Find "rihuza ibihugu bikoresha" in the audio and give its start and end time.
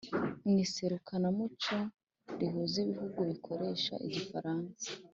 2.39-3.93